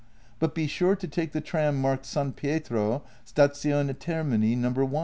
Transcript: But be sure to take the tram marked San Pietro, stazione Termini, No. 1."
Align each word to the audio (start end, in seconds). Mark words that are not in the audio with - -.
But 0.39 0.55
be 0.55 0.65
sure 0.65 0.95
to 0.95 1.07
take 1.07 1.31
the 1.31 1.41
tram 1.41 1.79
marked 1.79 2.07
San 2.07 2.33
Pietro, 2.33 3.03
stazione 3.23 3.93
Termini, 3.99 4.55
No. 4.55 4.71
1." 4.71 4.91